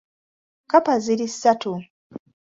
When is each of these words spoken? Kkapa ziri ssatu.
Kkapa 0.63 0.93
ziri 1.03 1.27
ssatu. 1.33 1.71